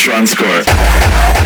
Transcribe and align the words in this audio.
Transcore. 0.00 1.39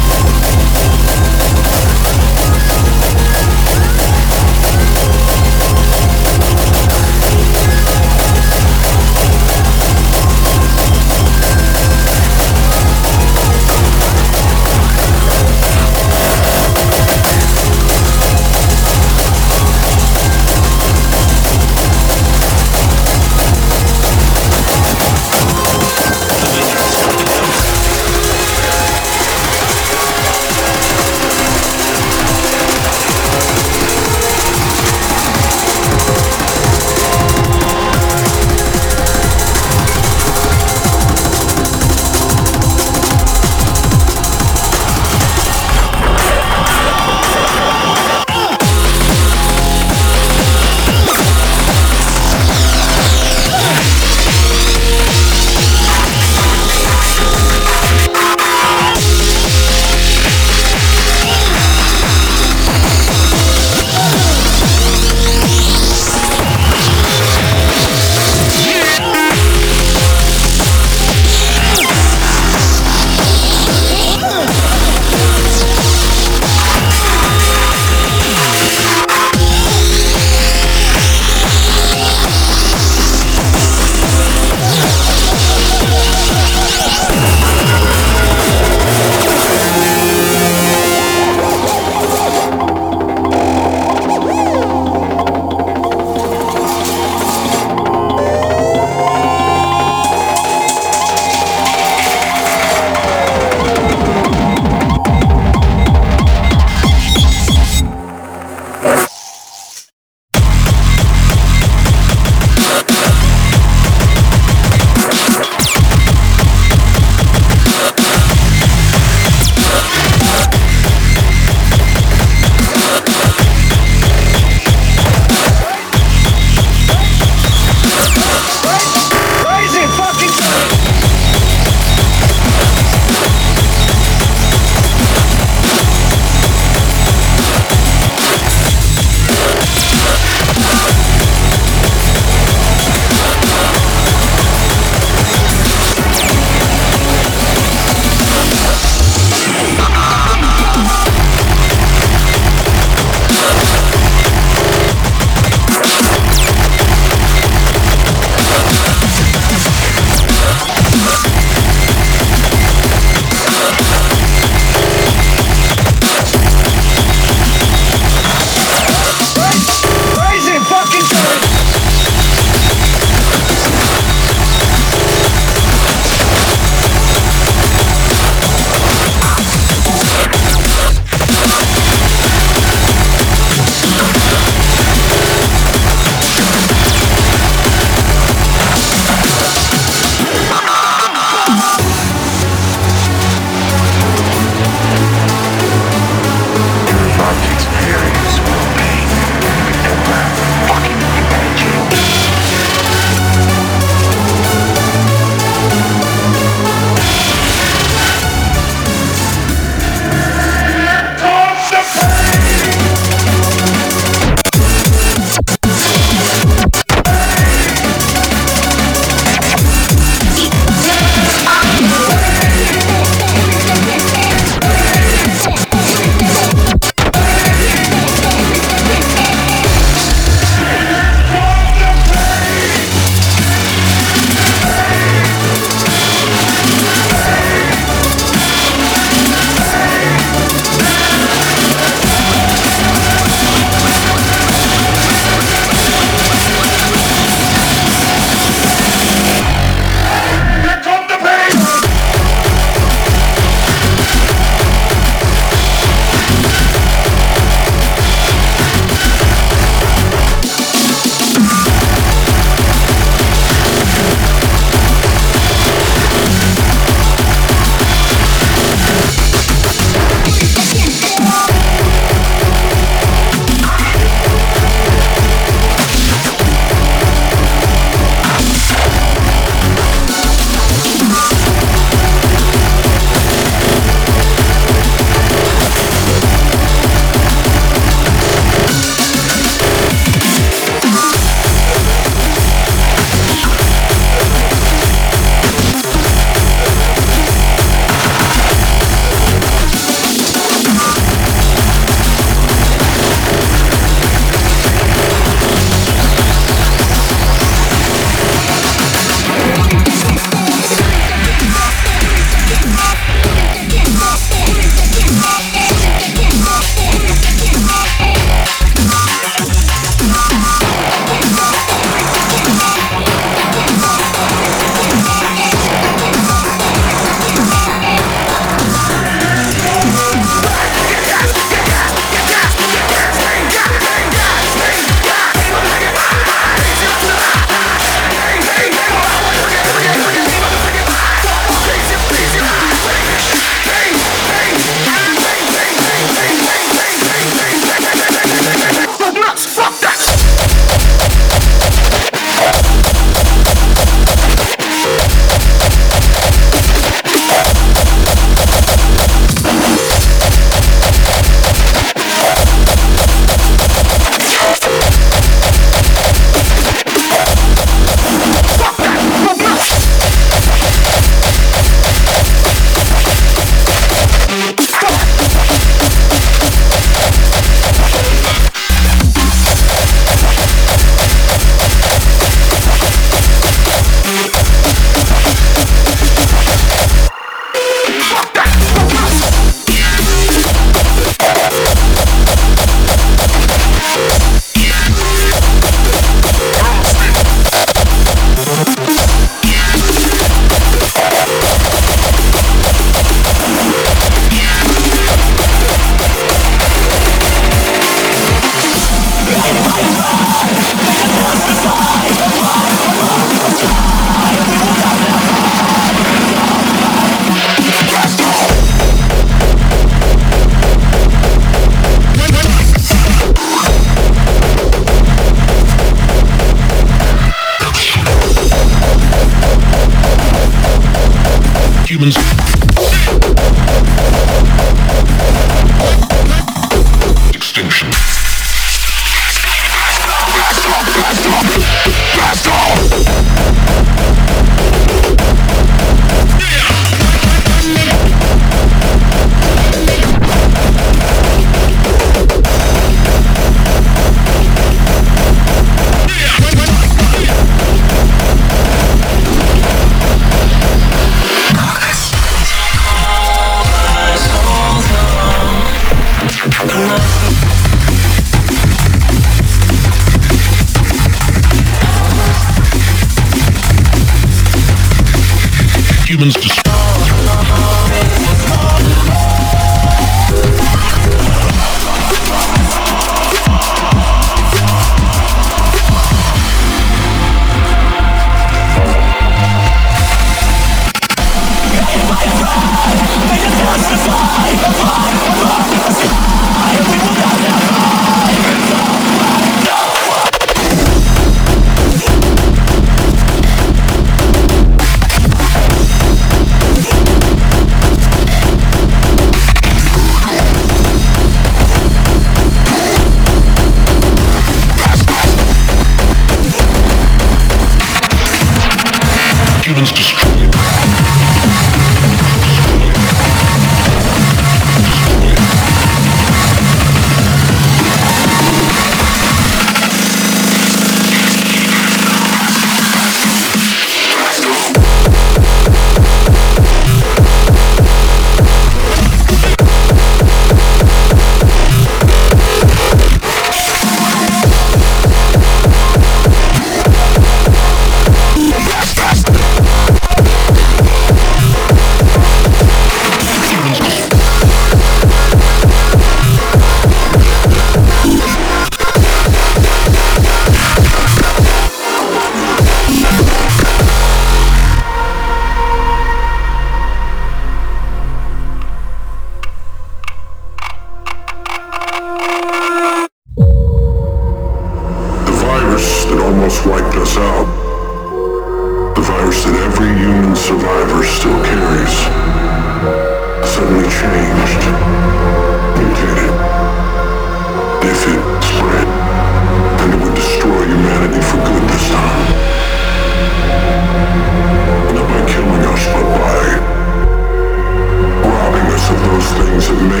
That 599.59 599.89
make 599.89 600.00